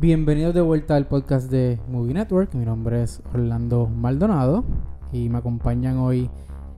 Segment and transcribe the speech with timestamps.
[0.00, 2.52] Bienvenidos de vuelta al podcast de Movie Network.
[2.54, 4.64] Mi nombre es Orlando Maldonado
[5.12, 6.28] y me acompañan hoy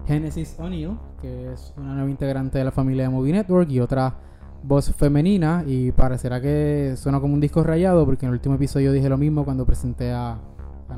[0.07, 4.15] Genesis O'Neill, que es una nueva integrante de la familia de Movie Network y otra
[4.63, 5.65] voz femenina.
[5.67, 9.17] Y parecerá que suena como un disco rayado porque en el último episodio dije lo
[9.17, 10.39] mismo cuando presenté a,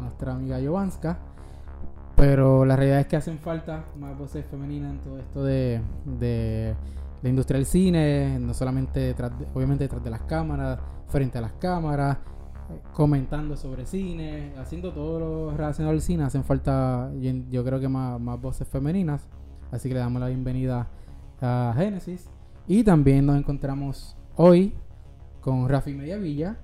[0.00, 1.18] nuestra amiga Jovanska.
[2.16, 6.74] Pero la realidad es que hacen falta más voces femeninas en todo esto de,
[7.22, 9.14] la industria del cine, no solamente
[9.54, 12.18] obviamente detrás de las cámaras, frente a las cámaras,
[12.92, 16.24] comentando sobre cine, haciendo todo lo relacionado al cine.
[16.24, 19.26] Hacen falta, yo, yo creo que más, más voces femeninas.
[19.70, 20.88] Así que le damos la bienvenida
[21.40, 22.28] a Genesis.
[22.66, 24.74] Y también nos encontramos hoy
[25.40, 26.58] con Rafi Mediavilla,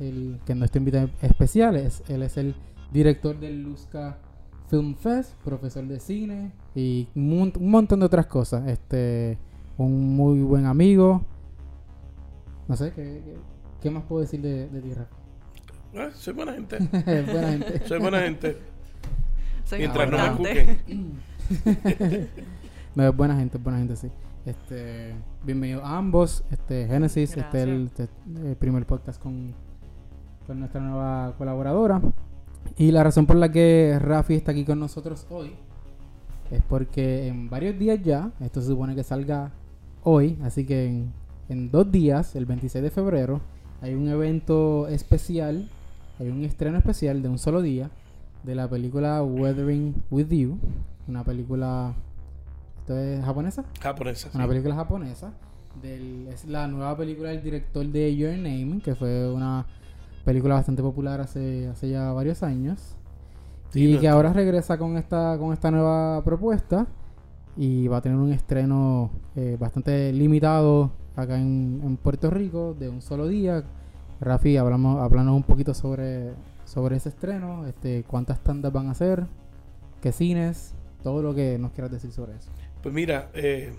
[0.00, 1.76] el que es nuestro invitado especial.
[1.76, 2.54] Es, él es el
[2.92, 4.18] director del Luzca
[4.68, 8.66] Film Fest, profesor de cine y un, un montón de otras cosas.
[8.66, 9.38] Este,
[9.76, 11.22] un muy buen amigo.
[12.66, 13.53] No sé, ¿qué, qué,
[13.84, 15.14] qué más puedo decir de, de ti, Rafi?
[15.94, 16.78] Ah, soy buena gente.
[17.04, 17.86] Buena gente.
[17.86, 18.56] Soy buena gente.
[19.64, 20.78] Soy Mientras no me cuquen.
[22.94, 24.08] No, es buena gente, es buena gente, sí.
[24.46, 26.44] Este, bienvenido a ambos.
[26.50, 28.08] Este, Genesis, este es el, este,
[28.42, 29.52] el primer podcast con,
[30.46, 32.00] con nuestra nueva colaboradora.
[32.78, 35.52] Y la razón por la que Rafi está aquí con nosotros hoy
[36.50, 39.52] es porque en varios días ya, esto se supone que salga
[40.04, 41.12] hoy, así que en,
[41.50, 43.42] en dos días, el 26 de febrero,
[43.84, 45.68] hay un evento especial,
[46.18, 47.90] hay un estreno especial de un solo día
[48.42, 50.58] de la película Weathering with You,
[51.06, 51.92] una película
[52.78, 53.64] ¿esto es japonesa?
[53.82, 54.30] Japonesa.
[54.30, 54.38] sí.
[54.38, 55.34] Una película japonesa.
[55.82, 59.66] Del, es la nueva película del director de Your Name, que fue una
[60.24, 62.96] película bastante popular hace, hace ya varios años.
[63.68, 66.86] Sí, y no, que ahora regresa con esta, con esta nueva propuesta.
[67.54, 72.88] Y va a tener un estreno eh, bastante limitado acá en, en Puerto Rico, de
[72.88, 73.64] un solo día.
[74.20, 76.32] Rafi, hablamos, háblanos un poquito sobre,
[76.64, 79.26] sobre ese estreno, este, cuántas tandas van a ser,
[80.00, 82.50] qué cines, todo lo que nos quieras decir sobre eso.
[82.82, 83.72] Pues mira, eh,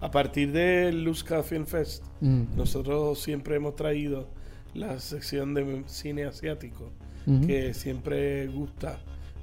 [0.00, 2.56] a partir del Luzca Film Fest, Mm.
[2.56, 4.28] nosotros siempre hemos traído
[4.74, 6.90] la sección de cine asiático,
[7.46, 9.00] que siempre gusta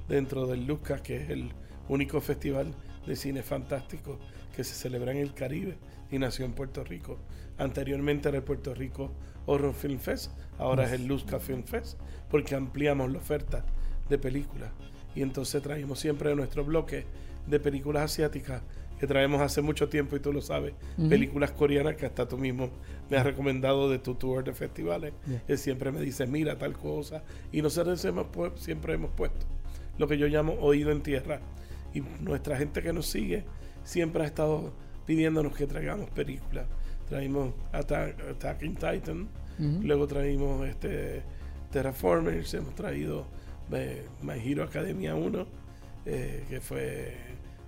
[0.08, 1.50] dentro del Luzca, que es el
[1.88, 2.68] único festival
[3.06, 4.18] de cine fantástico
[4.56, 5.76] que se celebra en el Caribe
[6.14, 7.18] y nació en Puerto Rico.
[7.58, 9.10] Anteriormente era el Puerto Rico
[9.46, 11.98] Horror Film Fest, ahora es el Luzca Film Fest,
[12.30, 13.64] porque ampliamos la oferta
[14.08, 14.70] de películas.
[15.16, 17.04] Y entonces traemos siempre de nuestro bloque
[17.46, 18.62] de películas asiáticas
[18.98, 20.72] que traemos hace mucho tiempo y tú lo sabes,
[21.08, 22.70] películas coreanas que hasta tú mismo
[23.10, 25.42] me has recomendado de tu tour de festivales, Yeah.
[25.46, 28.26] que siempre me dices, mira tal cosa, y nosotros hemos
[28.56, 29.46] siempre hemos puesto
[29.98, 31.40] lo que yo llamo oído en tierra.
[31.92, 33.44] Y nuestra gente que nos sigue
[33.84, 34.72] siempre ha estado
[35.06, 36.66] pidiéndonos que traigamos películas.
[37.08, 39.28] Traímos Attack, Attacking Titan,
[39.82, 41.22] luego traímos este
[41.70, 43.26] Terraformers, hemos traído
[43.72, 45.46] eh, My Hero Academia 1,
[46.06, 47.16] eh, que fue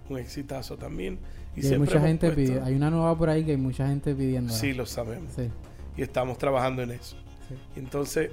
[0.08, 1.18] un exitazo también.
[1.54, 2.64] Y Y hay mucha gente puesto- pidiendo.
[2.64, 4.52] Hay una nueva por ahí que hay mucha gente pidiendo.
[4.52, 5.32] Sí, lo sabemos.
[5.34, 5.48] Sí,
[5.96, 7.16] Y estamos trabajando en eso.
[7.48, 7.54] sí.
[7.76, 8.30] Entonces,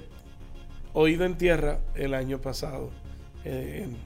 [0.94, 2.92] Oído en Tierra, el año pasado,
[3.46, 3.97] eh, en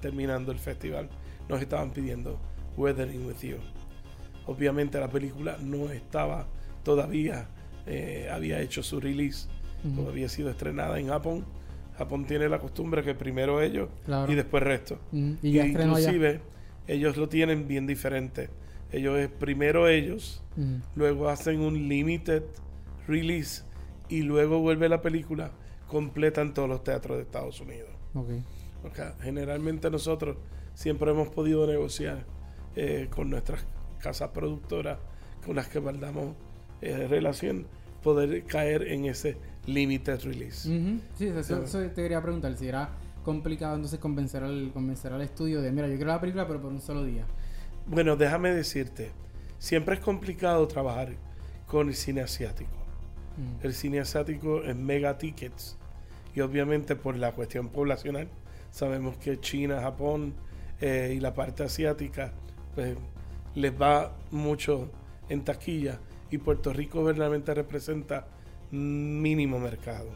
[0.00, 1.08] terminando el festival,
[1.48, 2.40] nos estaban pidiendo
[2.76, 3.56] Weathering with You.
[4.46, 6.46] Obviamente la película no estaba
[6.82, 7.48] todavía,
[7.86, 9.48] eh, había hecho su release,
[9.84, 10.02] Ujú.
[10.02, 11.44] no había sido estrenada en Japón.
[11.96, 14.30] Japón tiene la costumbre que primero ellos Claro.
[14.30, 14.98] y después resto.
[15.12, 16.00] Y ya estrenó ya.
[16.10, 16.40] inclusive
[16.88, 18.50] ellos lo tienen bien diferente.
[18.92, 20.42] Ellos es primero ellos,
[20.94, 22.42] luego hacen un limited
[23.08, 23.62] release
[24.08, 25.50] y luego vuelve la película
[25.88, 27.88] completa en todos los teatros de Estados Unidos.
[29.22, 30.36] Generalmente nosotros
[30.74, 32.24] siempre hemos podido negociar
[32.76, 33.64] eh, con nuestras
[34.04, 34.98] casas productoras
[35.44, 36.34] con las que guardamos
[36.82, 37.66] eh, relación,
[38.02, 40.68] poder caer en ese limited release.
[41.16, 41.54] Sí, eso, Sí.
[41.64, 42.54] eso te quería preguntar.
[42.56, 42.90] Si era
[43.24, 46.70] complicado entonces convencer al, convencer al estudio de, mira, yo quiero la película, pero por
[46.70, 47.24] un solo día.
[47.86, 49.10] Bueno, déjame decirte,
[49.58, 51.08] siempre es complicado trabajar
[51.66, 52.70] con el cine asiático.
[53.62, 55.76] El cine asiático es mega tickets.
[56.36, 58.28] Y obviamente por la cuestión poblacional,
[58.70, 60.34] sabemos que China, Japón
[60.80, 62.32] eh, y la parte asiática,
[62.74, 62.96] pues
[63.54, 64.90] les va mucho
[65.28, 66.00] en taquilla.
[66.30, 68.26] Y Puerto Rico verdaderamente representa
[68.70, 70.08] mínimo mercado.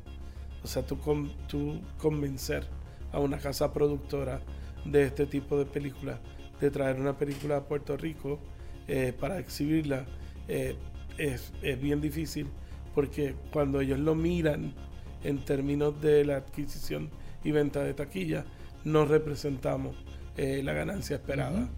[0.65, 2.67] O sea, tú, con- tú convencer
[3.13, 4.41] a una casa productora
[4.85, 6.19] de este tipo de películas,
[6.61, 8.41] de traer una película a Puerto Rico
[8.89, 10.07] eh, para exhibirla,
[10.49, 10.77] eh,
[11.19, 12.49] es, es bien difícil
[12.95, 14.75] porque cuando ellos lo miran
[15.23, 17.11] en términos de la adquisición
[17.45, 18.45] y venta de taquilla,
[18.85, 19.95] no representamos
[20.37, 21.69] eh, la ganancia esperada.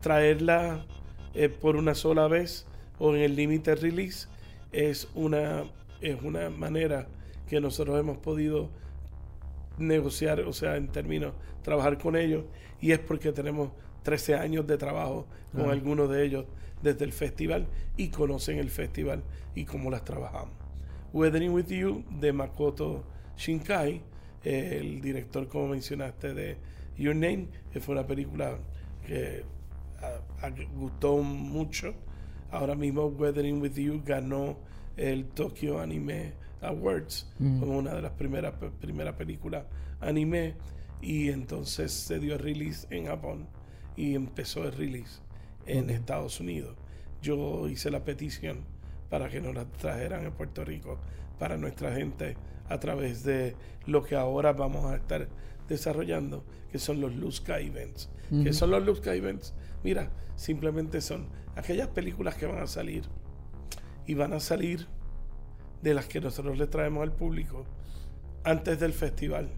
[0.00, 0.84] Traerla
[1.34, 2.66] eh, por una sola vez
[2.98, 4.28] o en el límite release
[4.72, 5.64] es una
[6.00, 7.08] es una manera
[7.48, 8.70] que nosotros hemos podido
[9.78, 12.44] negociar, o sea, en términos, trabajar con ellos,
[12.80, 13.70] y es porque tenemos
[14.02, 16.46] 13 años de trabajo con algunos de ellos
[16.82, 19.22] desde el festival y conocen el festival
[19.54, 20.54] y cómo las trabajamos.
[21.12, 23.04] Weathering with You de Makoto
[23.36, 24.00] Shinkai,
[24.44, 26.56] eh, el director, como mencionaste, de
[26.96, 28.58] Your Name, que fue una película
[29.06, 29.42] que
[30.02, 31.94] a- a- gustó mucho.
[32.50, 34.56] Ahora mismo Weathering with You ganó
[34.96, 36.32] el Tokyo Anime
[36.62, 37.60] Awards Ujú.
[37.60, 39.64] como una de las primeras primera películas
[40.00, 40.54] anime
[41.00, 43.46] y entonces se dio el release en Japón
[43.96, 45.20] y empezó el release
[45.66, 45.88] en.
[45.90, 46.76] Estados Unidos.
[47.22, 48.64] Yo hice la petición
[49.08, 50.98] para que nos la trajeran en Puerto Rico
[51.38, 52.36] para nuestra gente
[52.68, 53.54] a través de
[53.86, 55.28] lo que ahora vamos a estar
[55.68, 58.10] desarrollando, que son los Luzca Events.
[58.28, 58.52] que Ujú.
[58.52, 59.54] son los Luzca Events?
[59.84, 63.04] Mira, simplemente son aquellas películas que van a salir
[64.06, 64.86] y van a salir
[65.82, 67.64] de las que nosotros le traemos al público
[68.44, 69.48] antes del festival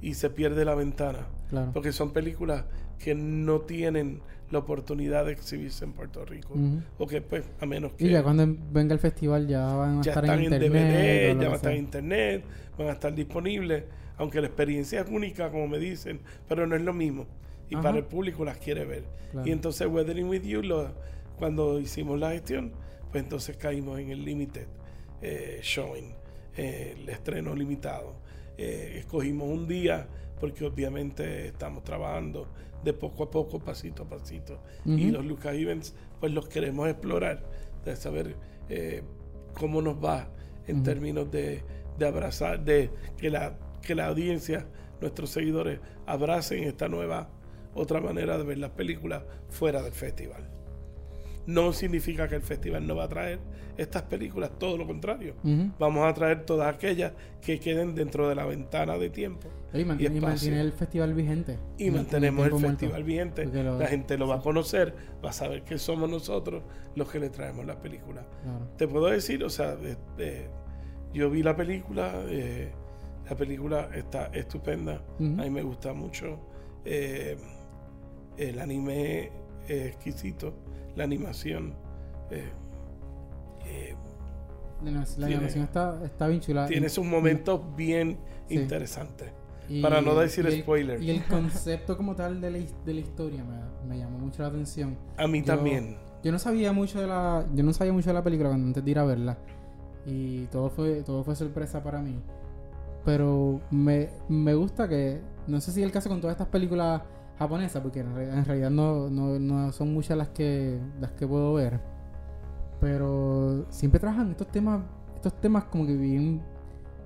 [0.00, 1.70] y se pierde la ventana Claro.
[1.72, 2.64] porque son películas
[2.98, 4.20] que no tienen
[4.50, 6.54] la oportunidad de exhibirse en Puerto Rico
[6.98, 10.02] o que pues a menos que Y ya cuando venga el festival ya van a
[10.02, 10.72] ya estar están en en, internet.
[10.72, 12.44] DVD, o lo ya van a estar en internet,
[12.76, 13.84] van a estar disponibles,
[14.18, 17.26] aunque la experiencia es única, como me dicen, pero no es lo mismo.
[17.70, 17.82] Y Ajá.
[17.82, 19.04] para el público las quiere ver.
[19.32, 19.46] Claro.
[19.46, 20.92] Y entonces Weathering With You, lo-
[21.36, 22.72] cuando hicimos la gestión,
[23.12, 24.66] pues entonces caímos en el limited
[25.22, 26.14] eh, showing,
[26.56, 28.14] eh, el estreno limitado.
[28.56, 30.06] Eh, escogimos un día
[30.40, 32.48] porque obviamente estamos trabajando
[32.84, 34.60] de poco a poco, pasito a pasito.
[34.84, 37.42] Y los Lucas Events, pues los queremos explorar,
[37.84, 38.36] de saber
[39.54, 40.28] cómo nos va
[40.66, 41.62] en términos de,
[41.98, 44.66] de abrazar, de que la, que la audiencia,
[45.00, 47.30] nuestros seguidores, abracen esta nueva,
[47.78, 50.48] otra manera de ver las películas fuera del festival.
[51.46, 53.38] No significa que el festival no va a traer
[53.78, 55.34] estas películas, todo lo contrario.
[55.78, 59.48] Vamos a traer todas aquellas que queden dentro de la ventana de tiempo.
[59.72, 60.20] Y, mant- y y espacio.
[60.20, 61.58] mantiene el festival vigente.
[61.78, 62.68] Y En- en mantenemos el muerto.
[62.68, 63.46] festival vigente.
[63.46, 66.62] Lo- la gente lo va a conocer, va a saber que somos nosotros
[66.96, 68.26] los que le traemos las películas.
[68.42, 68.68] Claro.
[68.76, 70.50] Te puedo decir, o sea, de- de-
[71.14, 72.70] yo vi la película, eh,
[73.30, 76.40] la película está estupenda, a mí me gusta mucho,
[76.84, 77.38] eh,
[78.38, 79.30] el anime
[79.68, 80.54] es exquisito,
[80.96, 81.74] la animación,
[82.30, 82.48] eh,
[83.66, 83.94] eh,
[84.84, 86.66] La, la Tiene- animación está, está bien chula.
[86.66, 88.16] tiene sus momentos bien
[88.48, 88.54] Sí.
[88.54, 89.30] interesantes.
[89.68, 91.02] y- para no decir y el- spoiler.
[91.02, 93.58] Y el concepto como tal de la, de la historia me,
[93.88, 94.96] me llamó mucho la atención.
[95.18, 95.96] A mí Yo- también.
[96.24, 97.44] Yo no sabía mucho de la.
[97.54, 99.36] Yo no sabía mucho de la película cuando antes de ir a verla.
[100.06, 102.14] Y todo fue, todo fue sorpresa para mí.
[103.04, 105.20] Pero me, me gusta que.
[105.46, 107.02] No sé si es el caso con todas estas películas
[107.38, 110.78] japonesas, porque en, re- en realidad no, no, no son muchas las que.
[111.00, 111.80] las que puedo ver.
[112.80, 114.82] Pero siempre trabajan estos temas.
[115.14, 116.40] Estos temas como que bien.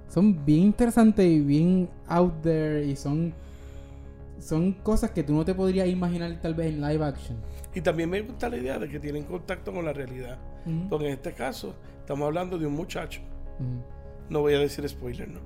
[0.09, 2.85] Son bien interesantes y bien out there.
[2.85, 3.33] Y son.
[4.39, 7.37] Son cosas que tú no te podrías imaginar tal vez en live action.
[7.75, 10.39] Y también me gusta la idea de que tienen contacto con la realidad.
[10.91, 13.21] Porque en este caso estamos hablando de un muchacho,
[14.29, 15.41] no voy a decir spoiler, ¿no?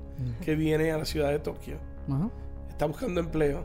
[0.45, 1.77] Que viene a la ciudad de Tokio,
[2.69, 3.65] está buscando empleo,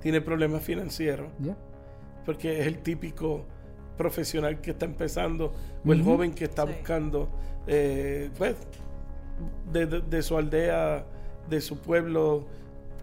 [0.00, 1.56] tiene problemas financieros, ya.
[2.26, 3.44] porque es el típico
[3.96, 5.52] profesional que está empezando
[5.84, 6.72] o el joven que está Sí.
[6.72, 7.28] buscando,
[7.66, 8.56] eh, pues,
[9.72, 11.04] de, de- de su aldea,
[11.48, 12.46] de su pueblo,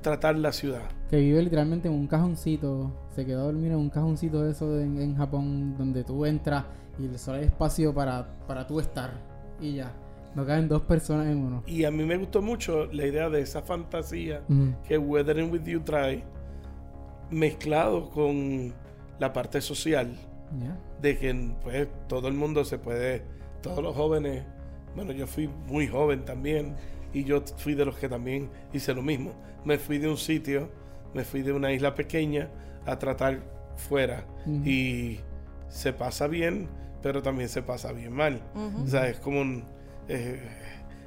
[0.01, 0.83] tratar la ciudad.
[1.09, 2.91] Que vive literalmente en un cajoncito.
[3.15, 6.65] Se quedó a dormir en un cajoncito de eso en, en Japón donde tú entras
[6.99, 9.11] y solo hay espacio para, para tú estar.
[9.59, 9.91] Y ya.
[10.35, 11.63] No caben dos personas en uno.
[11.65, 14.41] Y a mí me gustó mucho la idea de esa fantasía
[14.87, 16.23] que Weathering With You trae,
[17.29, 18.73] mezclado con
[19.19, 20.15] la parte social,
[21.01, 23.23] de que pues todo el mundo se puede,
[23.61, 24.43] todos los jóvenes,
[24.95, 26.75] bueno, yo fui muy joven también
[27.13, 29.33] y yo fui de los que también hice lo mismo.
[29.65, 30.69] Me fui de un sitio,
[31.13, 32.49] me fui de una isla pequeña
[32.85, 33.41] a tratar
[33.75, 34.25] fuera
[34.65, 35.19] y
[35.69, 36.69] se pasa bien,
[37.01, 38.41] pero también se pasa bien mal.
[38.83, 39.65] O sea, es como un,
[40.07, 40.41] eh,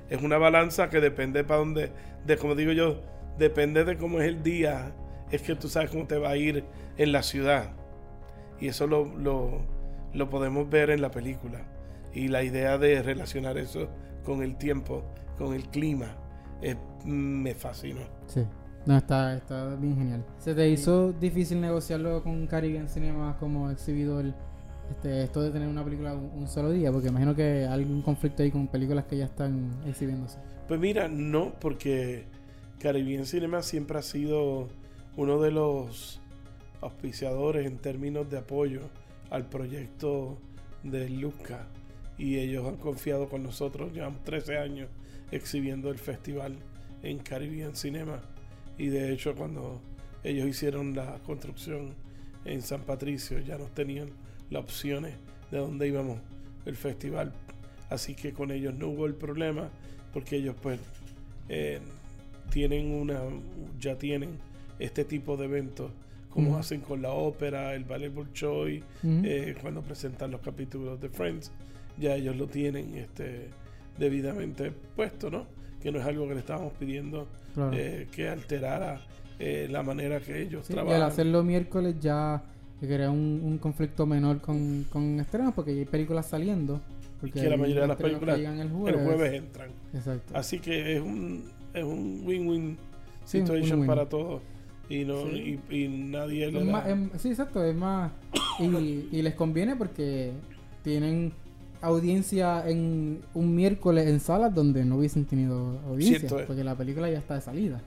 [0.08, 1.92] es una balanza que depende para dónde,
[2.26, 3.00] de como digo yo,
[3.38, 4.92] depende de cómo es el día,
[5.30, 6.64] es que tú sabes cómo te va a ir
[6.96, 7.70] en la ciudad.
[8.60, 9.60] Y eso lo, lo,
[10.12, 11.60] lo podemos ver en la película.
[12.12, 13.88] Y la idea de relacionar eso
[14.24, 15.02] con el tiempo,
[15.38, 16.16] con el clima,
[16.60, 18.02] eh, me fascinó.
[18.26, 18.44] Sí.
[18.86, 20.24] No, está, está bien genial.
[20.38, 24.24] ¿Se te hizo difícil negociarlo con Caribbean Cinema como exhibidor?
[24.90, 28.02] Este, esto de tener una película un, un solo día, porque imagino que hay algún
[28.02, 30.38] conflicto ahí con películas que ya están exhibiéndose.
[30.66, 32.24] Pues mira, no, porque
[32.80, 34.68] Caribbean Cinema siempre ha sido
[35.20, 36.18] uno de los
[36.80, 38.80] auspiciadores en términos de apoyo
[39.28, 40.38] al proyecto
[40.82, 41.66] de Luca
[42.16, 43.92] y ellos han confiado con nosotros.
[43.92, 44.88] Llevamos 13 años
[45.30, 46.56] exhibiendo el festival
[47.02, 48.22] en Caribbean Cinema
[48.78, 49.82] y de hecho cuando
[50.24, 51.92] ellos hicieron la construcción
[52.46, 54.08] en San Patricio ya nos tenían
[54.48, 55.16] las opciones
[55.50, 56.18] de dónde íbamos
[56.64, 57.34] el festival.
[57.90, 59.68] Así que con ellos no hubo el problema
[60.14, 60.80] porque ellos pues
[61.50, 61.78] eh,
[62.50, 63.20] tienen una,
[63.78, 64.48] ya tienen
[64.80, 65.90] este tipo de eventos
[66.30, 69.20] como hacen con la ópera, el ballet Bolshoi, Ujú.
[69.24, 71.50] eh, cuando presentan los capítulos de Friends,
[71.98, 73.48] ya ellos lo tienen este,
[73.98, 75.46] debidamente puesto, ¿no?
[75.82, 77.72] Que no es algo que le estábamos pidiendo Claro.
[77.74, 79.00] eh, que alterara
[79.40, 81.08] eh, la manera que ellos Sí, y al trabajan.
[81.10, 82.40] hacerlo miércoles ya
[82.78, 86.80] crea un, un conflicto menor con, con estrenos porque hay películas saliendo.
[87.20, 89.02] Porque que la mayoría de las películas el el jueves.
[89.04, 89.70] jueves entran.
[89.92, 90.32] Exacto.
[90.36, 92.76] Así que es un es un win-win
[93.24, 94.42] Sí, un situation para todos
[94.90, 95.58] y no Sí.
[95.70, 98.12] y, y nadie Es le más- es- sí, exacto, es más.
[98.58, 98.64] Y,
[99.10, 100.32] y les conviene porque
[100.84, 101.32] tienen
[101.80, 106.28] audiencia en un miércoles en salas donde no hubiesen tenido audiencia.
[106.28, 106.46] Cierto.
[106.46, 107.80] Porque la película ya está de salida.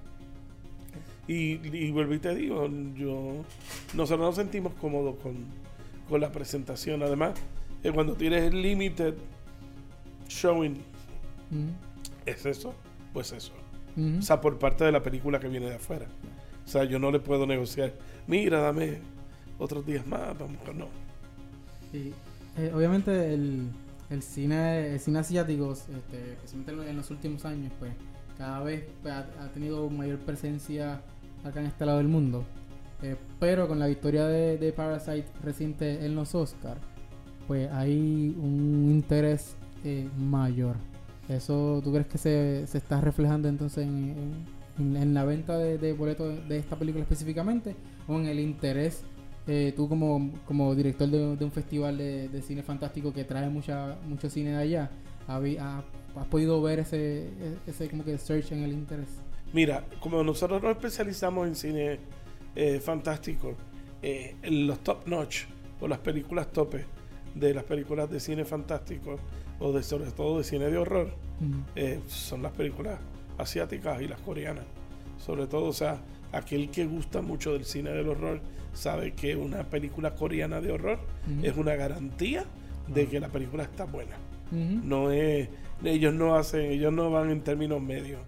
[1.27, 3.45] y, y vuelvo y te digo yo
[3.93, 5.35] nosotros nos sentimos cómodos con,
[6.09, 7.31] con la presentación además
[7.81, 9.13] eh, cuando tienes el limited
[10.27, 10.79] showing
[12.25, 12.73] es eso
[13.13, 13.53] pues eso
[13.95, 14.17] ujú.
[14.19, 16.07] o sea por parte de la película que viene de afuera
[16.65, 17.93] o sea yo no le puedo negociar
[18.27, 18.99] mira dame
[19.59, 20.87] otros días más vamos con no
[21.93, 22.11] Y,
[22.57, 23.67] eh, obviamente el,
[24.09, 27.93] el cine el cine asiático, este, especialmente en los- últimos años, pues
[28.37, 31.01] cada vez pues, ha, ha tenido mayor presencia
[31.43, 32.43] acá en este lado del mundo.
[33.03, 36.79] Eh, pero con la victoria de, de Parasite reciente en los Oscars,
[37.47, 40.77] pues hay un interés eh, mayor.
[41.29, 45.77] ¿Eso tú crees que se, se está reflejando entonces en, en- en la venta de,
[45.77, 47.75] de boletos de esta película específicamente?
[48.07, 49.03] ¿O en el interés
[49.47, 53.49] eh, tú como, como director de, de un festival de, de cine fantástico que trae
[53.49, 54.89] mucha, mucho cine de allá,
[55.27, 55.83] ¿habi- ha-
[56.15, 57.29] ¿has podido ver ese,
[57.67, 59.07] ese como que search en el interés?
[59.51, 61.99] Mira, como nosotros nos especializamos en cine
[62.55, 63.55] eh, fantástico,
[64.01, 65.43] eh, en los top notch
[65.81, 66.85] o las películas tope
[67.35, 69.17] de las películas de cine fantástico
[69.59, 71.09] o de sobre todo de cine de horror
[72.07, 72.97] son las películas
[73.37, 74.65] asiáticas y las coreanas.
[75.17, 78.41] Sobre todo, o sea, aquel que gusta mucho del cine del horror
[78.73, 80.99] sabe que una película coreana de horror
[81.41, 82.45] es una garantía
[82.87, 84.17] de que la película está buena.
[84.51, 85.49] No es,
[85.83, 88.21] ellos no hacen, ellos no van en términos medios.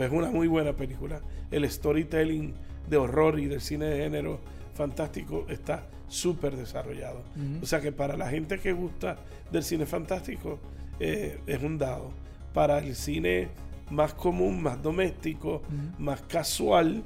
[0.00, 1.20] Es una muy buena película.
[1.50, 2.54] El storytelling
[2.88, 4.40] de horror y del cine de género
[4.74, 7.22] fantástico está súper desarrollado.
[7.62, 9.16] O sea que para la gente que gusta
[9.50, 10.58] del cine fantástico
[10.98, 12.10] eh, es un dado.
[12.52, 13.48] Para el cine
[13.90, 15.62] más común, más doméstico,
[15.98, 17.02] más casual,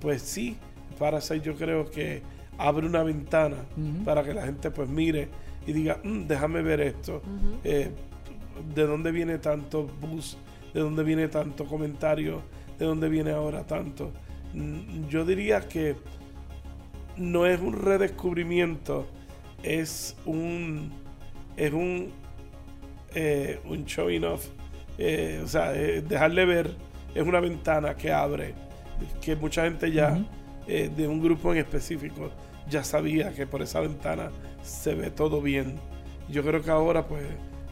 [0.00, 0.56] pues sí,
[0.98, 2.22] Parasite yo creo que
[2.58, 3.56] abre una ventana
[4.04, 5.28] para que la gente pues mire
[5.66, 7.22] y diga, "Mm, déjame ver esto.
[7.64, 7.90] Eh,
[8.74, 10.36] ¿De dónde viene tanto buzz?
[10.74, 12.42] ¿De dónde viene tanto comentario?
[12.78, 14.10] ¿De dónde viene ahora tanto?
[14.54, 15.94] Mm, Yo diría que
[17.16, 19.06] no es un redescubrimiento,
[19.62, 20.90] es un
[21.56, 22.10] es un
[23.14, 24.46] eh, un showing off,
[24.98, 26.70] eh, o sea, eh, dejarle ver
[27.14, 28.54] es una ventana que abre,
[29.20, 30.18] que mucha gente ya
[30.66, 32.30] eh, de un grupo en específico
[32.68, 34.30] ya sabía que por esa ventana
[34.62, 35.76] se ve todo bien.
[36.28, 37.24] Yo creo que ahora pues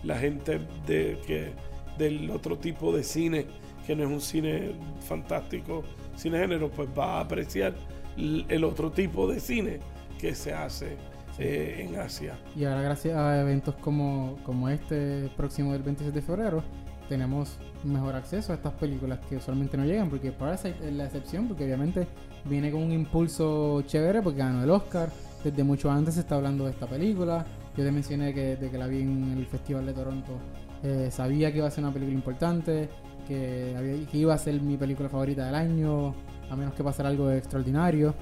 [0.02, 1.52] la gente de que
[1.98, 3.46] del otro tipo de cine
[3.86, 5.84] que no es un cine fantástico,
[6.16, 7.74] cine género, pues va a apreciar
[8.16, 9.78] el otro tipo de cine
[10.18, 10.96] que se hace
[11.38, 12.38] eh, en Asia.
[12.56, 16.64] Y ahora gracias a eventos como, como este próximo del 26 de febrero,
[17.08, 21.48] tenemos mejor acceso a estas películas que usualmente no llegan, porque Parasite es la excepción,
[21.48, 22.06] porque obviamente
[22.44, 25.08] viene con un impulso chévere porque ganó el Oscar.
[25.44, 27.46] Desde mucho antes se está hablando de esta película.
[27.76, 30.32] Yo te mencioné que desde que la vi en el Festival de Toronto,
[30.82, 32.88] eh, sabía que iba a ser una película importante,
[33.28, 36.14] que, había- que iba a ser mi película favorita del año,
[36.50, 38.14] a menos que pasara algo extraordinario.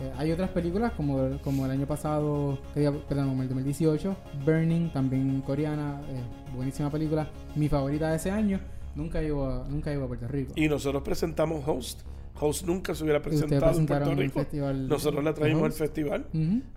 [0.00, 5.40] Eh, hay otras películas como, como el año pasado, perdón, como el 2018, Burning, también
[5.42, 6.20] coreana, eh,
[6.56, 8.60] buenísima película, mi favorita de ese año.
[8.94, 10.52] Nunca llegó a, nunca llegó a Puerto Rico.
[10.56, 12.02] Y nosotros presentamos Host.
[12.38, 14.40] Host nunca se hubiera presentado en Puerto el Rico.
[14.40, 16.26] festival Nosotros la traímos al festival.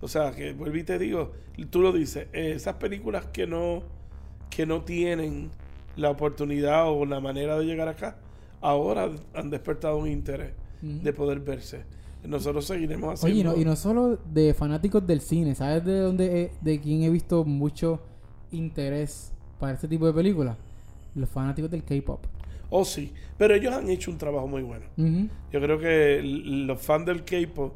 [0.00, 1.32] O sea, que vuelvo y te digo,
[1.70, 3.82] tú lo dices, eh, esas películas que no,
[4.50, 5.50] que no tienen
[5.96, 8.16] la oportunidad o la manera de llegar acá,
[8.60, 11.84] ahora han despertado un interés de poder verse.
[12.26, 13.54] Nosotros seguiremos Oye, y haciendo...
[13.56, 17.10] no, y no solo de fanáticos del cine, ¿sabes de dónde he- de quién he
[17.10, 18.00] visto mucho
[18.50, 20.56] interés para este tipo de películas?
[21.14, 22.20] Los fanáticos del K-pop.
[22.68, 24.84] Oh, sí, pero ellos han hecho un trabajo muy bueno.
[25.52, 27.72] Yo creo que los fans del K-pop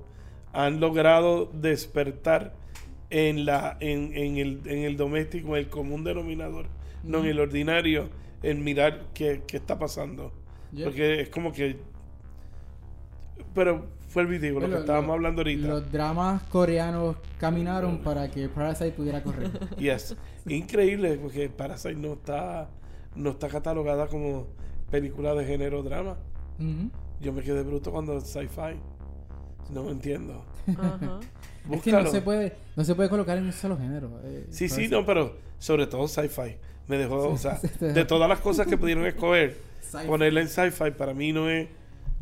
[0.52, 2.54] han logrado despertar
[3.08, 6.66] en la en, en el, en el doméstico, en el común denominador,
[7.04, 8.08] no en el ordinario,
[8.42, 10.32] en mirar qué, qué está pasando.
[10.84, 11.78] Porque es como que...
[13.54, 15.66] Pero fue el video, lo Lo- que lo- estábamos hablando ahorita.
[15.68, 19.50] Los dramas coreanos caminaron para que Parasite pudiera correr.
[19.78, 20.14] Yes.
[20.46, 22.68] Increíble, porque Parasite no está,
[23.14, 24.48] no está catalogada como
[24.90, 26.16] película de género drama.
[27.20, 28.78] Yo me quedé bruto cuando es sci-fi.
[29.72, 30.44] No entiendo.
[30.68, 31.20] Ajá.
[31.70, 34.18] Es que no se puede, no se puede colocar en un solo género.
[34.24, 36.56] eh, Sí, sí, no, pero sobre todo sci-fi.
[36.88, 37.98] Me dejó, o sea, Sí, te dejó.
[37.98, 39.58] de todas las cosas que pudieron escoger,
[40.06, 41.68] ponerla en sci-fi para mí no es,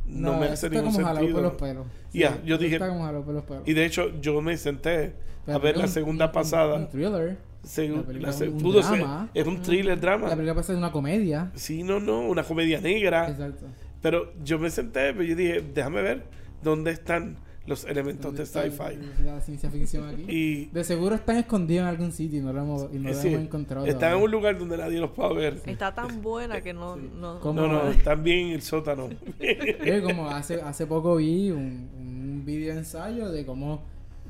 [0.09, 1.85] no, me eso hace ningún por los sentido.
[2.13, 3.63] Ya, yo dije- por los pelos.
[3.67, 5.13] Y de hecho, yo me senté
[5.45, 6.75] Pero a ver es la un- segunda un- pasada.
[6.75, 7.37] Un thriller.
[7.65, 9.29] Segu- la la es se- un pudo ser- drama.
[9.35, 10.29] es un thriller La drama.
[10.31, 11.51] película puede ser una comedia.
[11.55, 13.29] Sí, no, no, una comedia negra.
[13.29, 13.67] Exacto.
[14.01, 16.23] Pero yo me senté, pero yo dije, déjame ver
[16.63, 17.37] dónde están
[17.69, 19.23] los elementos de ¿Dónde está sci-fi.
[19.25, 20.25] La ciencia ficción aquí.
[20.29, 23.13] Y De seguro están escondidos en algún sitio y no lo hemos, y no eh,
[23.15, 23.87] lo sí, hemos encontrado.
[23.87, 25.61] están en un lugar donde nadie los puede ver.
[25.67, 26.97] Está tan buena que no...
[26.97, 27.61] no ¿Cómo?
[27.61, 29.09] No, no, están bien en el sótano.
[29.41, 33.83] Eh, como hace, hace poco vi un, un video ensayo de cómo,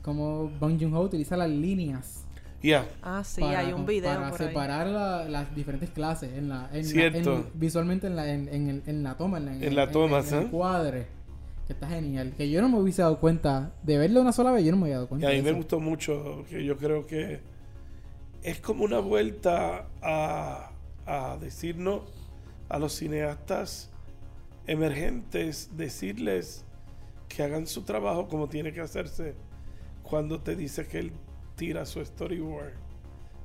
[0.02, 2.24] cómo Bong Joon-ho utiliza las líneas
[2.62, 4.48] Ya, Ah, sí, para, hay un video para por ahí.
[4.48, 7.34] separar la- las diferentes clases en la, en la- Cierto.
[7.36, 10.34] en- visualmente en la, en, en el- en la toma, en, En la toma, en,
[10.34, 10.48] el ¿sí?
[10.50, 11.06] cuadre.
[11.68, 12.34] Que está genial.
[12.36, 14.84] Que yo no me hubiese dado cuenta de verlo una sola vez, yo no me
[14.86, 15.28] había dado y cuenta.
[15.28, 17.40] a mí me gustó mucho, que yo creo que
[18.42, 20.72] es como una vuelta a,
[21.06, 22.02] a decirnos
[22.68, 23.90] a los cineastas
[24.66, 26.64] emergentes, decirles
[27.28, 29.34] que hagan su trabajo como tiene que hacerse
[30.02, 31.12] cuando te dice que él
[31.56, 32.72] tira su storyboard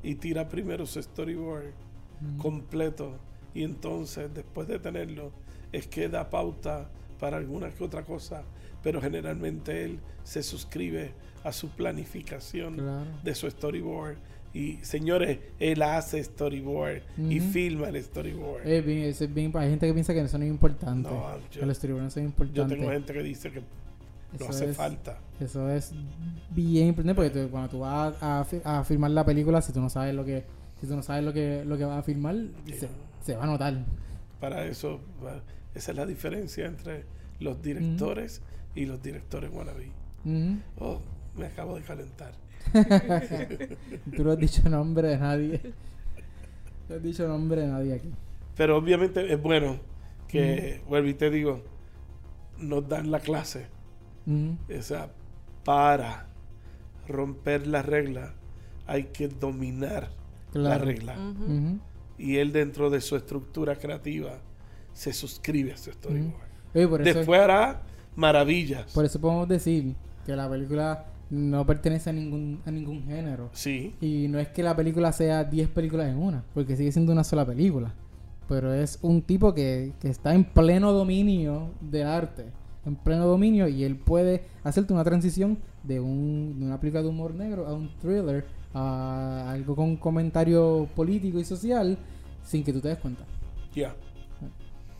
[0.02, 1.74] y tira primero su storyboard
[2.22, 2.38] Mm.
[2.38, 3.18] completo
[3.54, 5.32] y entonces después de tenerlo
[5.74, 6.90] es que da pauta
[7.24, 8.44] para alguna que otra cosa
[8.84, 11.14] pero generalmente él se suscribe
[11.46, 13.06] a su planificación Claro.
[13.24, 14.18] de su storyboard
[14.54, 19.88] y señores él hace storyboard y filma el storyboard Es bien, es bien- hay gente
[19.88, 21.10] que piensa que eso no es importante.
[21.10, 22.78] No, yo- que los storyboards no son yo importantes.
[22.78, 23.66] tengo gente que dice que no
[24.36, 25.94] Eso hace es- falta Eso es
[26.52, 29.80] bien importante porque tú- cuando tú vas a, fi- a filmar la película, si tú
[29.80, 30.44] no sabes lo que,
[30.82, 32.74] si tú no sabes lo que, lo que vas a filmar, Sí.
[32.74, 32.90] se,
[33.26, 33.74] se va a notar.
[34.44, 35.00] Para eso
[35.74, 37.06] esa es la diferencia entre
[37.40, 38.42] los directores
[38.76, 39.90] y los directores wannabe
[40.26, 40.58] Ujú.
[40.80, 41.02] oh
[41.38, 42.34] me acabo de calentar
[44.16, 45.62] Tú no has dicho nombre de nadie.
[46.90, 48.10] No has dicho nombre de nadie aquí.
[48.56, 49.80] Pero obviamente es bueno
[50.28, 51.62] que, vuelvo y te digo,
[52.58, 53.68] nos dan la clase.
[54.82, 55.12] Sea,
[55.66, 56.28] para
[57.08, 58.34] romper la regla
[58.88, 60.10] hay que dominar
[60.54, 61.16] la regla.
[62.24, 64.40] Y él dentro de su estructura creativa
[64.94, 66.34] se suscribe a su storyboard.
[66.74, 67.82] Oye, por eso, Después hará
[68.16, 68.92] maravillas.
[68.94, 73.50] por eso podemos decir que la película no pertenece a ningún, a ningún género.
[73.54, 77.12] Sí, Y no es que la película sea 10 películas en una, porque sigue siendo
[77.12, 77.94] una sola película.
[78.48, 82.46] Pero es un tipo que, que está en pleno dominio del arte.
[82.86, 87.10] En pleno dominio y él puede hacerte una transición de, un, de una película de
[87.10, 91.98] humor negro a un thriller, a algo con comentario político y social,
[92.44, 93.24] sin que tú te des cuenta.
[93.74, 93.96] ya.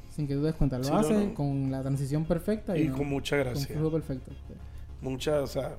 [0.10, 0.78] Sin que tú te des cuenta.
[0.78, 1.34] Lo Sí, hace no.
[1.34, 3.76] con la transición perfecta y, con mucha con gracia.
[3.76, 4.32] flujo perfecto.
[5.02, 5.76] Mucha, o sea,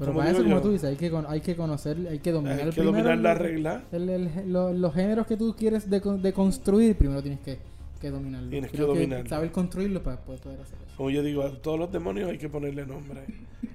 [0.00, 2.32] Pero para eso, como yo, tú dices, hay que, con- hay que conocer, hay que
[2.32, 3.82] dominar hay que primero dominar la el- regla.
[3.92, 7.58] el- el- lo- los géneros que tú quieres de, de construir, primero tienes que,
[8.00, 8.50] que dominarlo.
[8.50, 9.28] Tienes que dominarlo.
[9.28, 10.96] saber construirlo para poder hacer eso.
[10.96, 13.20] Como yo digo, a todos los demonios hay que ponerle nombre.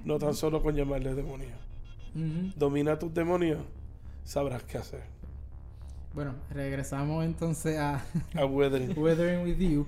[0.04, 1.48] No tan solo con llamarle demonio.
[2.14, 2.52] Ujú.
[2.56, 3.60] Domina tus demonios,
[4.22, 5.02] sabrás qué hacer.
[6.14, 8.92] Bueno, regresamos entonces a A Weathering.
[8.98, 9.86] Weathering with You.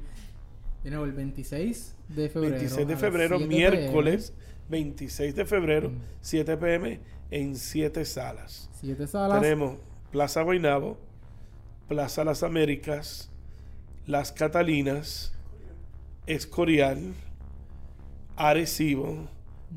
[0.85, 2.55] De nuevo, el 26 de febrero.
[2.57, 4.33] 26 de febrero, 7 miércoles
[4.69, 5.99] 26 de febrero, Mm.
[6.21, 8.69] 7 pm, en 7 salas.
[8.81, 9.41] PM, Siete salas.
[9.43, 9.77] Tenemos
[10.13, 10.97] Plaza Guaynabo,
[11.89, 13.31] Plaza Las Américas,
[14.07, 15.33] Las Catalinas,
[16.27, 17.13] Escorial,
[18.37, 19.29] Arecibo,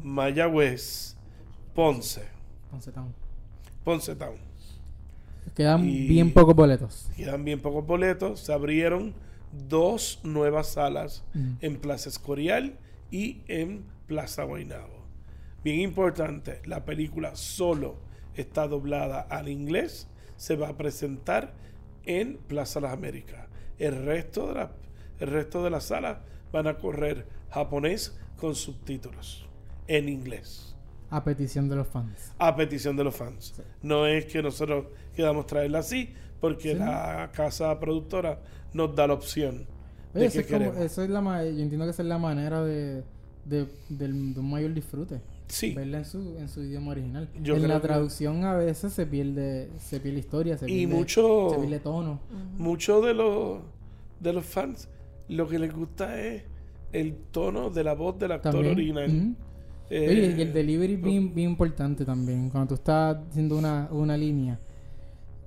[0.03, 1.15] Mayagüez,
[1.73, 2.23] Ponce,
[2.71, 3.13] Ponce Town.
[3.83, 4.37] Ponce Town.
[5.55, 7.09] Quedan Y- bien pocos boletos.
[7.15, 8.39] Quedan bien pocos boletos.
[8.39, 9.13] Se abrieron
[9.67, 11.51] dos nuevas salas Mm.
[11.61, 12.77] en Plaza Escorial
[13.11, 15.03] y en Plaza Guaynabo.
[15.63, 17.95] Bien importante, la película solo
[18.35, 20.07] está doblada al inglés.
[20.37, 21.53] Se va a presentar
[22.05, 23.47] en Plaza Las Américas.
[23.79, 24.71] El resto de la,
[25.19, 26.17] el resto de las salas
[26.51, 29.45] van a correr japonés con subtítulos
[29.87, 30.72] en inglés.
[31.15, 32.33] A petición de los fans.
[32.39, 33.53] A petición de los fans.
[33.81, 36.77] No es que nosotros queramos traerla así, porque Sí.
[36.79, 38.39] la casa productora
[38.73, 39.65] nos da la opción
[40.13, 40.81] Oye, de eso que es, como- queremos.
[40.81, 43.03] eso es la yo entiendo que esa es la manera de,
[43.45, 45.21] de, del- de un mayor disfrute.
[45.47, 45.73] Sí.
[45.75, 47.29] verla en su, en su idioma original.
[47.43, 50.95] Yo en la que- traducción a veces se pierde, se pierde historia, se Y pierde,
[50.95, 52.19] mucho, se pierde tono.
[52.57, 53.59] Muchos de los,
[54.19, 54.89] de los fans
[55.27, 56.43] lo que les gusta es
[56.91, 58.73] el tono de la voz del actor También.
[58.73, 59.35] original.
[59.89, 62.49] Eh, Oye, y el delivery es bien, bien importante también.
[62.49, 64.57] Cuando tú estás haciendo una, una línea,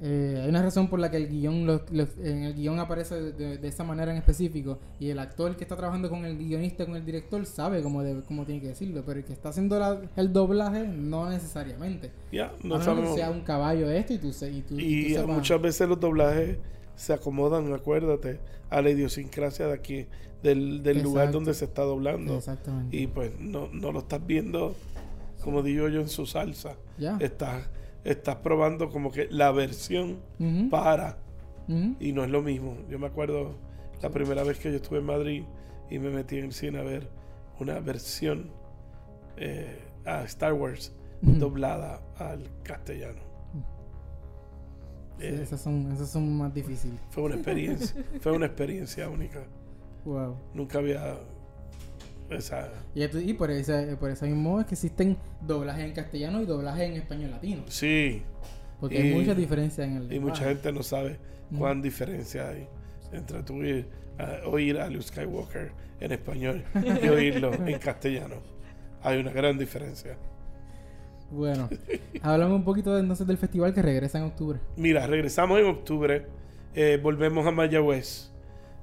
[0.02, 1.80] eh, hay una razón por la que el guion
[2.22, 5.64] en el guion aparece de, de- de esa manera en específico y el actor que
[5.64, 9.20] está trabajando con el guionista, con el director, sabe cómo, cómo tiene que decirlo, pero
[9.20, 12.10] el que está haciendo la- el doblaje no necesariamente.
[12.30, 13.14] ya, a no sabemos.
[13.14, 16.58] sea un caballo de esto y tú, y tú, y muchas veces los doblajes
[16.94, 20.06] se acomodan, acuérdate, a la idiosincrasia de aquí,
[20.46, 22.36] del, del lugar donde se está doblando.
[22.36, 22.96] Exactamente.
[22.96, 24.74] Y pues no, no lo estás viendo,
[25.42, 26.76] como digo yo, en su salsa.
[26.98, 27.16] ya.
[27.20, 27.68] Estás,
[28.04, 30.18] estás probando como que la versión
[30.70, 31.18] para.
[32.00, 32.76] Y no es lo mismo.
[32.88, 33.56] Yo me acuerdo
[34.00, 35.42] la primera vez que yo estuve en Madrid
[35.90, 37.08] y me metí en el cine a ver
[37.58, 38.50] una versión
[39.36, 43.20] eh, a Star Wars doblada al castellano.
[45.18, 47.00] Sí, Eh, esas, son, esas son más difíciles.
[47.10, 49.44] fue una experiencia, fue una experiencia única.
[50.06, 50.36] Wow.
[50.54, 51.18] Nunca había
[52.30, 56.46] esa Y, y por ese por ese mismo es que existen doblajes en castellano y
[56.46, 57.62] doblajes en español latino.
[57.68, 58.22] sí,
[58.80, 61.18] Porque Y- hay muchas diferencias en el y mucha gente no sabe
[61.50, 61.58] Mm.
[61.58, 62.66] cuán diferencia hay
[63.12, 63.88] entre tú ir
[64.18, 66.64] a- oír a Luke Skywalker en español
[67.02, 68.36] y oírlo en castellano.
[69.02, 70.16] Hay una gran diferencia.
[71.30, 71.68] Bueno,
[72.22, 74.58] hablamos un poquito entonces del festival que regresa en octubre.
[74.76, 76.26] Mira, regresamos en octubre.
[76.74, 78.30] eh, volvemos a Mayagüez.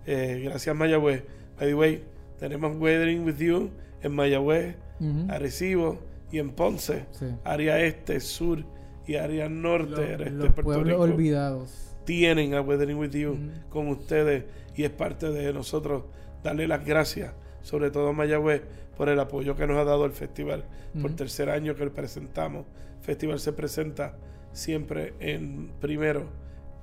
[0.05, 1.23] Eh, gracias, Mayagüez.
[1.59, 2.03] By the way,
[2.39, 3.69] tenemos Weathering with You
[4.01, 5.31] en Mayagüez, Ujú.
[5.31, 5.99] Arecibo
[6.31, 7.05] y en Ponce.
[7.11, 7.25] Sí.
[7.43, 8.63] Área este, sur
[9.07, 11.01] y área norte Los, este los Puerto pueblos Rico.
[11.01, 11.95] olvidados.
[12.05, 13.37] Tienen a Weathering with You
[13.69, 14.43] con ustedes
[14.75, 16.03] y es parte de nosotros
[16.43, 18.61] darle las gracias, sobre todo a Mayagüez,
[18.97, 20.65] por el apoyo que nos ha dado el festival.
[20.93, 21.15] Por Ujú.
[21.15, 22.65] tercer año que lo presentamos.
[22.99, 24.15] El festival se presenta
[24.51, 26.25] siempre en primero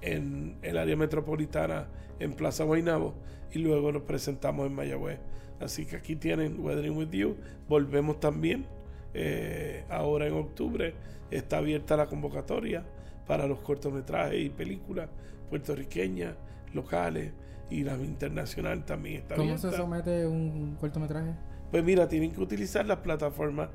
[0.02, 1.86] en el área metropolitana
[2.20, 3.14] en Plaza Guaynabo
[3.52, 5.18] y luego nos presentamos en Mayagüez.
[5.58, 7.36] Así que aquí tienen Weathering with You.
[7.68, 8.66] Volvemos también
[9.12, 10.94] eh, ahora en octubre.
[11.30, 12.84] Está abierta la convocatoria
[13.26, 15.08] para los cortometrajes y películas
[15.48, 16.34] puertorriqueñas,
[16.72, 17.32] locales
[17.68, 19.70] y la internacional también está ¿Cómo abierta.
[19.70, 21.34] se somete un, un cortometraje?
[21.70, 23.68] Pues mira, tienen que utilizar las plataformas.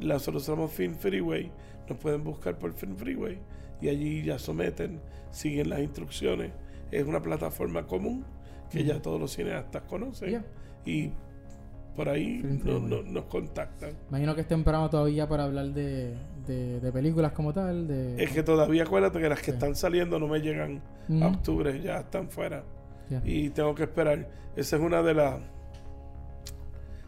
[0.00, 1.50] Nosotros somos Film Freeway.
[1.88, 3.38] Nos pueden buscar por Film Freeway.
[3.80, 6.52] Y allí ya someten, siguen las instrucciones.
[6.92, 8.24] Es una plataforma común
[8.70, 10.44] que ya todos los cineastas conocen.
[10.86, 11.10] Y
[11.96, 13.90] por ahí no- no- nos contactan.
[14.08, 16.14] Imagino que es temprano todavía para hablar de,
[16.46, 17.86] de, de películas como tal.
[17.88, 19.50] De, Es que todavía acuérdate que las que Sí.
[19.52, 20.80] están saliendo no me llegan
[21.20, 22.62] a octubre, ya están fuera.
[23.24, 24.28] Y tengo que esperar.
[24.56, 25.40] Esa es una de las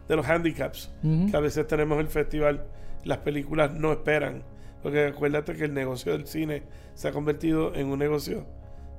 [0.08, 0.90] de los handicaps
[1.30, 2.66] que a veces tenemos el festival,
[3.04, 4.42] las películas no esperan.
[4.82, 6.62] Porque acuérdate que el negocio del cine
[6.94, 8.44] se ha convertido en un negocio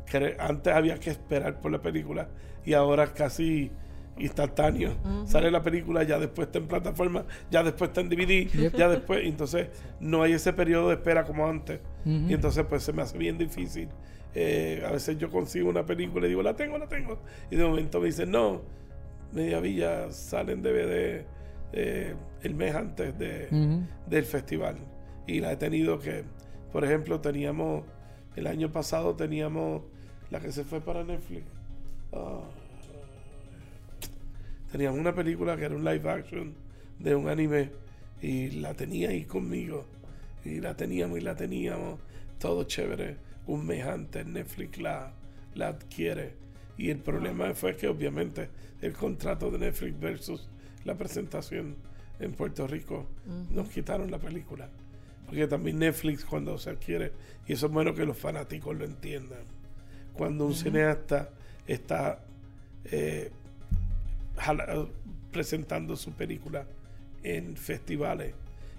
[0.09, 2.29] que antes había que esperar por la película
[2.65, 3.71] y ahora casi
[4.17, 4.93] instantáneo.
[5.25, 8.75] Sale la película, ya después está en plataforma, ya después está en DVD, Yep.
[8.75, 9.67] ya después, entonces
[9.99, 11.79] no hay ese periodo de espera como antes.
[12.05, 13.89] Y entonces pues se me hace bien difícil.
[14.33, 17.19] Eh, a veces yo consigo una película y digo, la tengo, la tengo.
[17.49, 18.61] Y de momento me dicen, no,
[19.33, 21.25] Media Villa sale en DVD
[21.73, 23.47] eh, el mes antes de,
[24.07, 24.77] del festival.
[25.27, 26.23] Y la he tenido que,
[26.71, 27.83] por ejemplo, teníamos,
[28.35, 29.81] el año pasado teníamos
[30.29, 31.45] la que se fue para Netflix.
[34.71, 36.53] Teníamos una película que era un live action
[36.99, 37.71] de un anime
[38.21, 39.85] y la tenía ahí conmigo.
[40.43, 41.99] Y la teníamos y la teníamos,
[42.39, 43.17] todo chévere.
[43.47, 45.13] Un mes antes Netflix la,
[45.53, 46.33] la adquiere.
[46.77, 48.49] Y el problema fue que obviamente
[48.81, 50.49] el contrato de Netflix versus
[50.83, 51.75] la presentación
[52.19, 53.07] en Puerto Rico
[53.51, 54.69] nos quitaron la película.
[55.25, 57.11] Porque también Netflix cuando se adquiere,
[57.47, 59.39] y eso es bueno que los fanáticos lo entiendan,
[60.17, 61.30] cuando un cineasta
[61.67, 62.19] está
[62.86, 63.32] eh,
[64.38, 64.88] jala-
[65.32, 66.65] presentando su película
[67.23, 68.34] en festivales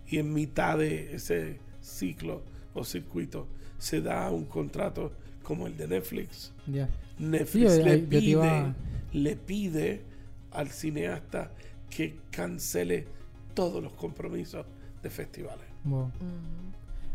[0.09, 2.43] y en mitad de ese ciclo
[2.75, 3.47] o circuito
[3.79, 6.53] se da un contrato como el de Netflix.
[7.19, 8.75] Netflix Sí, yo- le, yo pide, iba-
[9.13, 10.01] le pide
[10.53, 11.51] al cineasta
[11.91, 13.07] que cancele
[13.55, 14.65] todos los compromisos
[15.03, 15.65] de festivales.
[15.85, 16.11] Wow.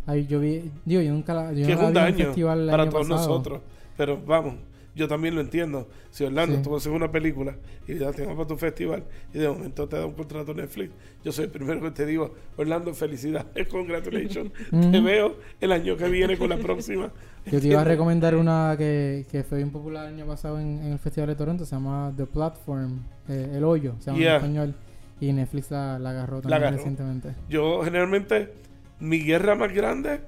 [0.08, 2.18] Ay, yo vi, digo, yo nunca la, yo que no es un la vi en
[2.18, 3.28] daño festival el para todos pasado.
[3.28, 3.62] nosotros.
[4.02, 4.56] Pero vamos,
[4.96, 5.88] yo también lo entiendo.
[6.10, 6.64] Si Orlando, Sí.
[6.64, 7.56] tú haces una película
[7.88, 10.92] y la tengo para tu festival y de momento te da un contrato Netflix,
[11.24, 14.52] yo soy el primero que te digo, Orlando, felicidades, congratulations.
[14.72, 17.12] te veo el año que viene con la próxima.
[17.46, 20.80] Yo te iba a recomendar una que, que fue bien popular el año pasado en,
[20.84, 24.30] en el Festival de Toronto, se llama The Platform, eh, El Hoyo, se llama Yeah.
[24.32, 24.76] en español.
[25.20, 26.78] Y Netflix la, la agarró La también agarró.
[26.78, 27.36] recientemente.
[27.50, 28.52] Yo generalmente,
[29.00, 30.22] mi guerra más grande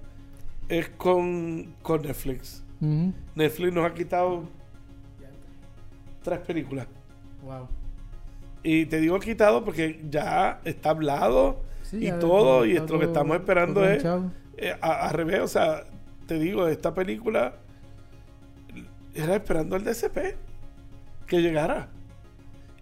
[0.70, 2.63] es con, con Netflix.
[3.36, 4.44] Netflix nos ha quitado
[6.24, 6.88] tres películas.
[7.44, 7.68] Wow.
[8.64, 13.06] Y te digo quitado porque ya está hablado Sí, y todo, y esto lo que
[13.06, 14.04] estamos esperando es
[14.58, 15.42] eh, a- al revés.
[15.42, 15.84] O sea,
[16.28, 17.56] te digo, esta película
[19.14, 20.36] era esperando al DCP
[21.28, 21.90] que llegara.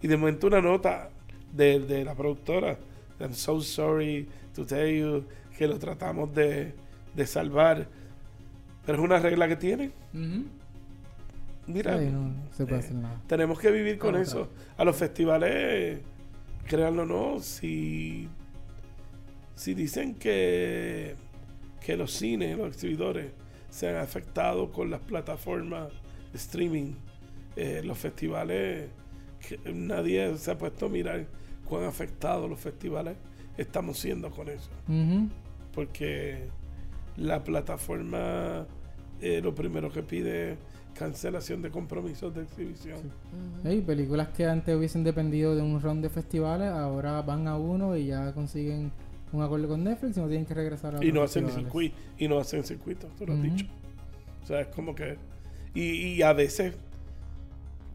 [0.01, 1.09] Y de momento una nota
[1.51, 2.77] de, de la productora,
[3.19, 5.25] I'm so sorry to tell you
[5.57, 6.73] que lo tratamos de,
[7.15, 7.87] de salvar.
[8.85, 9.93] Pero es una regla que tienen.
[11.67, 13.21] Mira, Sí, no se puede eh, hacer nada.
[13.27, 14.49] tenemos que vivir con Claro, eso.
[14.77, 15.99] A los festivales,
[16.65, 18.27] créanlo o no, si,
[19.55, 21.15] si dicen que,
[21.79, 23.31] que los cines, los exhibidores,
[23.69, 25.89] se han afectado con las plataformas
[26.31, 26.93] de streaming,
[27.55, 28.89] eh, los festivales,
[29.47, 31.25] que nadie se ha puesto a mirar
[31.65, 33.15] cuán afectados los festivales
[33.57, 34.69] estamos siendo con eso.
[35.73, 36.49] Porque
[37.21, 38.65] la plataforma
[39.21, 40.57] eh, lo primero que pide es
[40.93, 42.97] cancelación de compromisos de exhibición.
[42.97, 43.67] Ujú.
[43.67, 47.95] Ey, películas que antes hubiesen dependido de un round de festivales, ahora van a uno
[47.95, 48.91] y ya consiguen
[49.31, 52.27] un acuerdo con Netflix y no tienen que regresar a y no hacen circuito y
[52.27, 53.47] no hacen circuito tú lo has Ujú.
[53.49, 53.65] dicho
[54.43, 55.15] o sea es como que
[55.73, 56.75] y, y a veces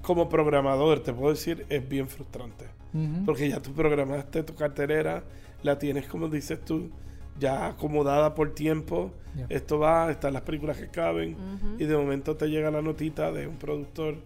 [0.01, 3.27] como programador te puedo decir es bien frustrante Ujú.
[3.27, 5.25] porque ya tú programaste tu cartelera
[5.63, 6.89] la tienes como dices tú
[7.39, 9.11] ya acomodada por tiempo
[9.49, 11.37] esto va están las películas que caben
[11.79, 14.17] y de momento te llega la notita de un productor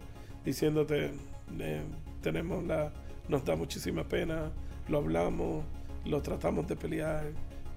[0.45, 1.11] diciéndote
[1.59, 1.83] eh,
[2.23, 2.93] tenemos la
[3.29, 4.51] nos da muchísima pena
[4.89, 5.65] lo hablamos
[6.05, 7.25] lo tratamos de pelear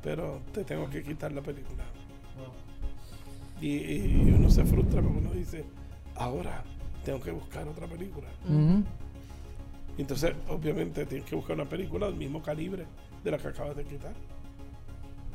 [0.04, 1.84] pero te tengo que quitar la película
[3.62, 5.64] y, y uno se frustra porque uno dice
[6.16, 6.64] ahora
[7.04, 8.28] tengo que buscar otra película
[9.98, 12.86] entonces obviamente tienes que buscar una película del mismo calibre
[13.24, 14.14] de la que acabas de quitar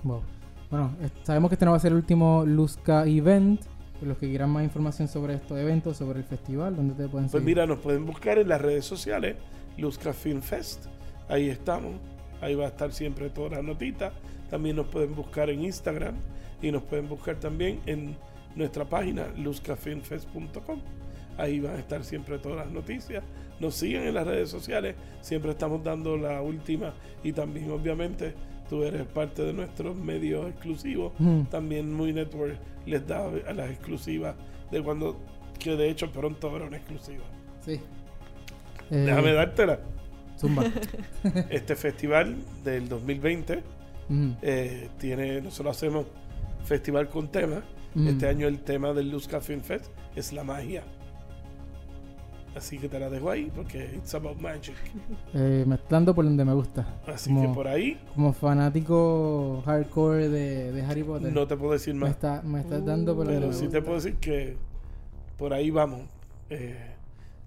[0.04, 0.22] Wow.
[0.70, 3.62] Bueno, es- sabemos que este no va a ser el último Luzca Event.
[4.02, 7.42] Los que quieran más información sobre estos eventos, sobre el festival, ¿dónde te pueden Pues
[7.42, 7.46] seguir?
[7.46, 9.34] mira, nos pueden buscar en las redes sociales,
[9.76, 10.86] Luzca Film Fest.
[11.28, 11.94] Ahí estamos.
[12.40, 14.12] Ahí va a estar siempre todas las notitas.
[14.50, 16.14] También nos pueden buscar en Instagram
[16.62, 18.16] y nos pueden buscar también en
[18.54, 20.80] nuestra página luzcafilmfest.com.
[21.36, 23.22] Ahí van a estar siempre todas las noticias.
[23.60, 24.94] Nos siguen en las redes sociales.
[25.20, 28.34] Siempre estamos dando la última y también obviamente
[28.68, 31.12] tú eres parte de nuestros medios exclusivos.
[31.18, 31.46] Ujú.
[31.50, 34.34] También Muy Network les da a las exclusivas
[34.70, 35.18] de cuando,
[35.58, 37.24] que de hecho pronto habrá una exclusiva.
[37.64, 37.80] Sí.
[38.90, 39.80] Eh, Déjame dártela.
[40.38, 40.64] Zumba.
[41.50, 43.62] Este festival del 2020
[44.08, 44.34] Ujú.
[44.42, 46.06] eh, tiene, nosotros hacemos
[46.64, 47.62] festival con tema.
[47.94, 48.08] Mm.
[48.08, 50.84] Este año el tema del Luzca Film Fest es la magia.
[52.56, 54.74] Así que te la dejo ahí porque it's about magic.
[55.34, 56.86] Eh, mezclando por donde me gusta.
[57.06, 61.32] Así como, que por ahí como fanático hardcore de, de Harry Potter.
[61.32, 62.10] no te puedo decir me, más.
[62.10, 63.82] está, me estás dando por donde Pero me sí te gusta.
[63.82, 64.56] puedo decir que
[65.36, 66.00] por ahí vamos.
[66.50, 66.76] eh,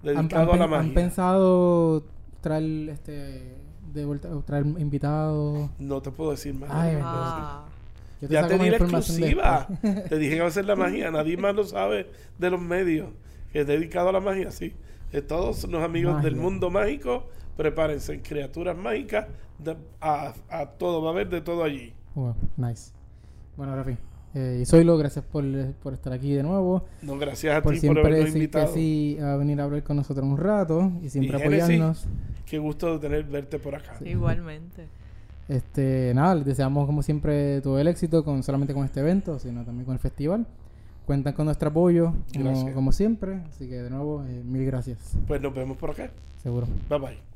[0.03, 0.93] ¿Han, dedicado han a la pen- han magia.
[0.93, 2.03] pensado
[2.39, 3.55] traer este
[3.93, 5.69] de vuelta traer invitados?
[5.77, 6.69] No te puedo decir más.
[6.71, 7.03] Ay, No te.
[7.05, 7.65] Ah,
[8.21, 9.67] Yo Ya te di la exclusiva.
[9.81, 11.11] te dije que va a ser la magia.
[11.11, 13.09] Nadie más lo sabe de los medios.
[13.51, 14.73] Que es dedicado a la magia, sí.
[15.11, 17.25] De todos los amigos del mundo mágico,
[17.57, 18.21] prepárense.
[18.21, 19.27] Criaturas mágicas,
[19.59, 21.01] de- a, a todo.
[21.01, 21.93] Va a haber de todo allí.
[22.15, 22.91] Wow, nice.
[23.57, 23.97] Bueno, Rafi.
[24.33, 25.43] Eh, y Zoilo, gracias por,
[25.83, 26.85] por estar aquí de nuevo.
[27.01, 28.73] No, gracias a Por ti por siempre habernos que invitado.
[28.73, 31.63] sí a venir a hablar con nosotros un rato y siempre Y Genesis.
[31.63, 32.05] apoyarnos.
[32.45, 33.95] Qué gusto de tener verte por acá.
[34.05, 34.87] igualmente.
[35.49, 39.65] Este, nada, les deseamos como siempre todo el éxito, con solamente con este evento, sino
[39.65, 40.45] también con el festival.
[41.05, 42.13] Cuentan con nuestro apoyo,
[42.73, 43.41] como, siempre.
[43.49, 45.17] Así que de nuevo, eh, mil gracias.
[45.27, 46.11] Pues nos vemos por acá.
[46.37, 46.67] Seguro.
[46.89, 47.30] Bye bye.